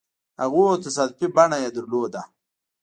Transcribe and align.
هغو 0.41 0.63
تصادفي 0.83 1.27
بڼه 1.35 1.57
يې 1.63 1.69
درلوده. 1.77 2.21